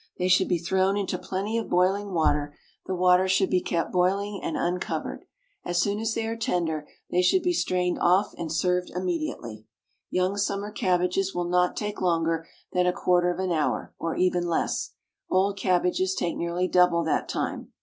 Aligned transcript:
They 0.17 0.27
should 0.29 0.47
be 0.47 0.57
thrown 0.57 0.97
into 0.97 1.19
plenty 1.19 1.59
of 1.59 1.69
boiling 1.69 2.11
water; 2.11 2.57
the 2.87 2.95
water 2.95 3.27
should 3.27 3.51
be 3.51 3.61
kept 3.61 3.91
boiling 3.91 4.39
and 4.41 4.57
uncovered. 4.57 5.25
As 5.63 5.79
soon 5.79 5.99
as 5.99 6.15
they 6.15 6.25
are 6.25 6.35
tender 6.35 6.87
they 7.11 7.21
should 7.21 7.43
be 7.43 7.53
strained 7.53 7.99
off 7.99 8.33
and 8.35 8.51
served 8.51 8.89
immediately. 8.95 9.67
Young 10.09 10.37
summer 10.37 10.71
cabbages 10.71 11.35
will 11.35 11.47
not 11.47 11.77
take 11.77 12.01
longer 12.01 12.47
than 12.73 12.87
a 12.87 12.91
quarter 12.93 13.29
of 13.31 13.37
an 13.37 13.51
hour, 13.51 13.93
or 13.99 14.15
even 14.15 14.47
less; 14.47 14.93
old 15.29 15.55
cabbages 15.55 16.15
take 16.15 16.35
nearly 16.35 16.67
double 16.67 17.03
that 17.03 17.29
time. 17.29 17.71